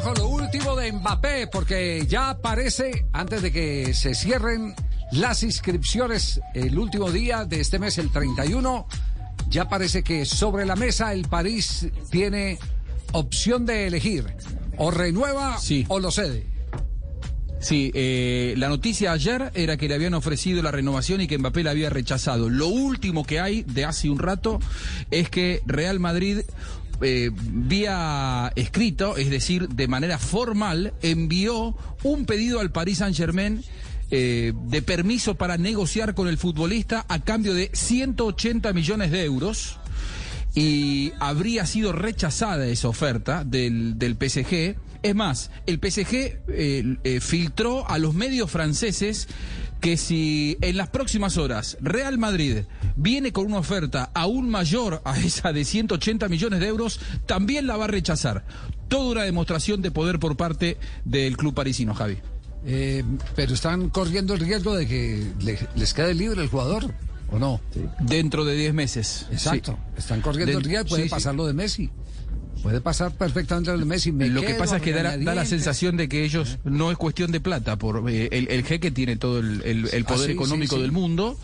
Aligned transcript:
Juanjo, 0.00 0.14
lo 0.14 0.28
último 0.28 0.76
de 0.76 0.92
Mbappé, 0.92 1.48
porque 1.48 2.04
ya 2.06 2.30
aparece, 2.30 3.06
antes 3.12 3.42
de 3.42 3.50
que 3.52 3.94
se 3.94 4.14
cierren 4.14 4.74
las 5.12 5.42
inscripciones, 5.42 6.40
el 6.54 6.78
último 6.78 7.10
día 7.10 7.44
de 7.44 7.60
este 7.60 7.78
mes, 7.78 7.98
el 7.98 8.10
31, 8.10 8.86
ya 9.48 9.68
parece 9.68 10.02
que 10.02 10.24
sobre 10.24 10.64
la 10.66 10.76
mesa 10.76 11.12
el 11.12 11.26
París 11.28 11.88
tiene 12.10 12.58
opción 13.12 13.66
de 13.66 13.86
elegir, 13.86 14.24
o 14.76 14.90
renueva 14.90 15.58
Sí. 15.58 15.84
o 15.88 15.98
lo 15.98 16.10
cede. 16.10 16.46
Sí, 17.60 17.90
eh, 17.94 18.54
la 18.56 18.68
noticia 18.68 19.10
ayer 19.10 19.50
era 19.54 19.76
que 19.76 19.88
le 19.88 19.94
habían 19.96 20.14
ofrecido 20.14 20.62
la 20.62 20.70
renovación 20.70 21.20
y 21.22 21.26
que 21.26 21.38
Mbappé 21.38 21.64
la 21.64 21.72
había 21.72 21.90
rechazado. 21.90 22.48
Lo 22.48 22.68
último 22.68 23.24
que 23.24 23.40
hay 23.40 23.64
de 23.64 23.84
hace 23.84 24.08
un 24.10 24.20
rato 24.20 24.60
es 25.10 25.28
que 25.28 25.60
Real 25.66 25.98
Madrid, 25.98 26.42
eh, 27.00 27.30
vía 27.32 28.52
escrito, 28.56 29.16
es 29.16 29.30
decir, 29.30 29.68
de 29.68 29.88
manera 29.88 30.18
formal, 30.18 30.94
envió 31.02 31.76
un 32.02 32.24
pedido 32.26 32.60
al 32.60 32.70
Paris 32.70 32.98
Saint 32.98 33.16
Germain. 33.16 33.62
eh, 34.10 34.54
de 34.68 34.80
permiso 34.80 35.34
para 35.34 35.58
negociar 35.58 36.14
con 36.14 36.28
el 36.28 36.38
futbolista 36.38 37.04
a 37.08 37.18
cambio 37.18 37.52
de 37.52 37.70
180 37.74 38.72
millones 38.72 39.10
de 39.10 39.22
euros 39.24 39.76
y 40.54 41.12
habría 41.20 41.66
sido 41.66 41.92
rechazada 41.92 42.66
esa 42.66 42.88
oferta 42.88 43.44
del, 43.44 43.98
del 43.98 44.14
PSG. 44.14 44.76
Es 45.02 45.14
más, 45.14 45.50
el 45.66 45.76
PSG 45.78 46.14
eh, 46.48 46.96
eh, 47.04 47.20
filtró 47.20 47.88
a 47.88 47.98
los 47.98 48.14
medios 48.14 48.50
franceses 48.50 49.28
que 49.80 49.96
si 49.96 50.56
en 50.60 50.76
las 50.76 50.88
próximas 50.88 51.36
horas 51.36 51.76
Real 51.80 52.18
Madrid 52.18 52.62
viene 52.96 53.32
con 53.32 53.46
una 53.46 53.58
oferta 53.58 54.10
aún 54.12 54.50
mayor 54.50 55.00
a 55.04 55.16
esa 55.20 55.52
de 55.52 55.64
180 55.64 56.28
millones 56.28 56.58
de 56.58 56.66
euros, 56.66 56.98
también 57.26 57.66
la 57.68 57.76
va 57.76 57.84
a 57.84 57.88
rechazar. 57.88 58.44
Toda 58.88 59.12
una 59.12 59.22
demostración 59.22 59.80
de 59.82 59.90
poder 59.92 60.18
por 60.18 60.36
parte 60.36 60.78
del 61.04 61.36
club 61.36 61.54
parisino, 61.54 61.94
Javi. 61.94 62.18
Eh, 62.66 63.04
pero 63.36 63.54
están 63.54 63.88
corriendo 63.90 64.34
el 64.34 64.40
riesgo 64.40 64.74
de 64.74 64.88
que 64.88 65.24
le- 65.40 65.68
les 65.76 65.94
quede 65.94 66.12
libre 66.12 66.42
el 66.42 66.48
jugador, 66.48 66.92
¿o 67.30 67.38
no? 67.38 67.60
Dentro 68.00 68.44
de 68.44 68.56
10 68.56 68.74
meses. 68.74 69.26
Exacto. 69.30 69.78
Sí. 69.94 69.98
Están 69.98 70.20
corriendo 70.22 70.58
el 70.58 70.64
riesgo, 70.64 70.88
puede 70.88 71.04
sí. 71.04 71.08
pasar 71.08 71.36
lo 71.36 71.46
de 71.46 71.52
Messi. 71.52 71.88
Puede 72.68 72.80
pasar 72.80 73.12
perfectamente 73.12 73.72
lo 73.72 73.78
de 73.78 73.84
Messi. 73.84 74.12
Me 74.12 74.28
Lo 74.28 74.40
que 74.42 74.54
pasa 74.54 74.76
es 74.76 74.82
que 74.82 74.92
da, 74.92 75.02
la- 75.02 75.02
da 75.02 75.10
la 75.10 75.18
regañadientes. 75.18 75.48
sensación 75.50 75.96
de 75.96 76.08
que 76.08 76.24
ellos 76.24 76.58
no 76.64 76.90
es 76.90 76.96
cuestión 76.98 77.32
de 77.32 77.40
plata, 77.40 77.76
por 77.76 78.08
eh, 78.10 78.28
el, 78.32 78.48
el 78.50 78.64
jeque 78.64 78.90
tiene 78.90 79.16
todo 79.16 79.38
el, 79.38 79.62
el- 79.64 79.88
el 79.92 80.02
Ah, 80.04 80.08
poder 80.08 80.26
sí, 80.26 80.32
económico 80.32 80.76
sí, 80.76 80.76
sí. 80.76 80.82
del 80.82 80.92
mundo 80.92 81.38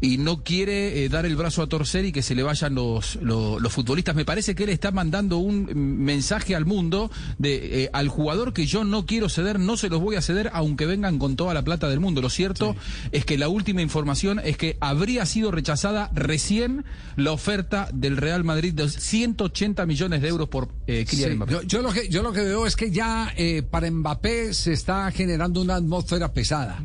y 0.00 0.18
no 0.18 0.42
quiere 0.42 1.04
eh, 1.04 1.08
dar 1.08 1.26
el 1.26 1.36
brazo 1.36 1.62
a 1.62 1.66
torcer 1.68 2.04
y 2.04 2.12
que 2.12 2.22
se 2.22 2.34
le 2.34 2.42
vayan 2.42 2.74
los, 2.74 3.16
los, 3.22 3.60
los 3.60 3.72
futbolistas. 3.72 4.14
Me 4.14 4.24
parece 4.24 4.54
que 4.54 4.64
él 4.64 4.70
está 4.70 4.90
mandando 4.90 5.38
un 5.38 5.66
mensaje 6.04 6.54
al 6.54 6.64
mundo 6.66 7.10
de 7.38 7.84
eh, 7.84 7.90
al 7.92 8.08
jugador 8.08 8.52
que 8.52 8.66
yo 8.66 8.84
no 8.84 9.06
quiero 9.06 9.28
ceder, 9.28 9.58
no 9.60 9.76
se 9.76 9.88
los 9.88 10.00
voy 10.00 10.16
a 10.16 10.22
ceder 10.22 10.50
aunque 10.52 10.86
vengan 10.86 11.18
con 11.18 11.36
toda 11.36 11.54
la 11.54 11.62
plata 11.62 11.88
del 11.88 12.00
mundo. 12.00 12.20
Lo 12.20 12.30
cierto 12.30 12.74
es 13.12 13.24
que 13.24 13.38
la 13.38 13.48
última 13.48 13.82
información 13.82 14.40
es 14.42 14.56
que 14.56 14.76
habría 14.80 15.24
sido 15.26 15.50
rechazada 15.50 16.10
recién 16.14 16.84
la 17.16 17.32
oferta 17.32 17.88
del 17.92 18.16
Real 18.16 18.44
Madrid 18.44 18.72
de 18.74 18.88
180 18.88 19.86
millones 19.86 20.22
de 20.22 20.28
euros 20.28 20.47
por 20.48 20.68
eh, 20.86 21.04
Kylian 21.08 21.30
Sí, 21.30 21.36
Mbappé. 21.36 21.52
yo, 21.52 21.62
yo 21.62 21.82
lo 21.82 21.92
que, 21.92 22.08
yo 22.08 22.22
lo 22.22 22.32
que 22.32 22.42
veo 22.42 22.66
es 22.66 22.76
que 22.76 22.90
ya 22.90 23.32
eh, 23.36 23.62
para 23.62 23.90
Mbappé 23.90 24.52
se 24.54 24.72
está 24.72 25.10
generando 25.10 25.60
una 25.60 25.76
atmósfera 25.76 26.32
pesada. 26.32 26.82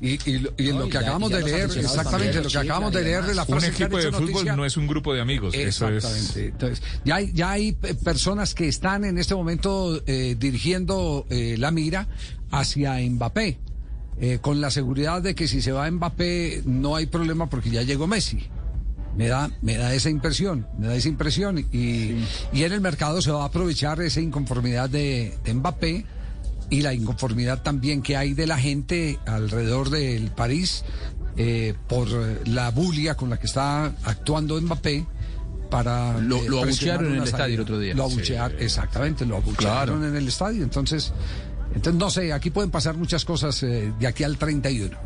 Y, 0.00 0.18
y 0.28 0.38
lo, 0.38 0.52
y 0.56 0.68
en 0.68 0.74
No, 0.74 0.80
lo 0.80 0.86
y 0.86 0.88
que 0.90 0.94
ya- 0.94 1.00
acabamos 1.00 1.30
y 1.30 1.32
ya 1.34 1.38
de 1.38 1.44
leer, 1.44 1.70
exactamente, 1.78 2.42
lo 2.42 2.48
que 2.48 2.58
acabamos 2.58 2.92
de 2.92 3.00
y 3.00 3.04
leer 3.04 3.24
de 3.24 3.34
la. 3.34 3.42
Un 3.42 3.48
frase 3.48 3.66
han 3.66 3.72
equipo 3.72 3.96
de 3.98 4.04
fútbol 4.10 4.20
noticia- 4.32 4.56
no 4.56 4.64
es 4.64 4.76
un 4.76 4.86
grupo 4.86 5.14
de 5.14 5.20
amigos. 5.20 5.54
Eso 5.54 5.88
es. 5.88 5.96
Exactamente. 6.04 6.46
Entonces, 6.48 6.82
ya 7.04 7.14
hay, 7.16 7.32
ya 7.32 7.50
hay 7.52 7.72
personas 7.72 8.54
que 8.54 8.68
están 8.68 9.04
en 9.04 9.18
este 9.18 9.34
momento 9.34 10.02
eh, 10.06 10.36
dirigiendo 10.38 11.26
eh, 11.30 11.56
la 11.58 11.70
mira 11.70 12.08
hacia 12.50 12.98
Mbappé, 12.98 13.58
eh, 14.20 14.38
con 14.40 14.60
la 14.60 14.70
seguridad 14.70 15.22
de 15.22 15.34
que 15.34 15.46
si 15.48 15.62
se 15.62 15.72
va 15.72 15.90
Mbappé 15.90 16.62
no 16.66 16.96
hay 16.96 17.06
problema 17.06 17.48
porque 17.48 17.70
ya 17.70 17.82
llegó 17.82 18.06
Messi. 18.06 18.48
Me 19.16 19.28
da, 19.28 19.50
me 19.60 19.76
da 19.76 19.92
esa 19.94 20.08
impresión, 20.08 20.66
me 20.78 20.86
da 20.86 20.94
esa 20.94 21.08
impresión. 21.08 21.58
Y, 21.72 22.16
y 22.52 22.64
en 22.64 22.72
el 22.72 22.80
mercado 22.80 23.20
se 23.20 23.30
va 23.30 23.42
a 23.42 23.46
aprovechar 23.46 24.00
esa 24.00 24.20
inconformidad 24.20 24.88
de, 24.88 25.36
de 25.44 25.54
Mbappé 25.54 26.06
y 26.70 26.80
la 26.82 26.94
inconformidad 26.94 27.62
también 27.62 28.00
que 28.00 28.16
hay 28.16 28.32
de 28.32 28.46
la 28.46 28.56
gente 28.58 29.18
alrededor 29.26 29.90
del 29.90 30.30
París 30.30 30.84
eh, 31.36 31.74
por 31.88 32.08
la 32.48 32.70
bulia 32.70 33.14
con 33.14 33.28
la 33.28 33.38
que 33.38 33.46
está 33.46 33.86
actuando 34.04 34.58
Mbappé 34.60 35.04
para 35.70 36.18
Lo- 36.18 36.36
eh, 36.36 36.48
lo 36.48 36.62
abuchearon 36.62 37.06
en 37.06 37.12
el 37.12 37.18
salida. 37.20 37.30
estadio 37.36 37.54
el 37.56 37.60
otro 37.60 37.78
día. 37.78 37.94
Lo 37.94 38.04
abuchearon, 38.04 38.56
exactamente, 38.60 39.26
lo 39.26 39.36
abuchearon 39.36 39.98
Claro. 39.98 40.06
en 40.08 40.16
el 40.16 40.28
estadio. 40.28 40.62
Entonces, 40.62 41.12
entonces 41.74 41.98
no 41.98 42.10
sé, 42.10 42.32
aquí 42.32 42.50
pueden 42.50 42.70
pasar 42.70 42.96
muchas 42.96 43.24
cosas 43.26 43.62
eh, 43.62 43.92
de 43.98 44.06
aquí 44.06 44.24
al 44.24 44.36
31. 44.38 44.96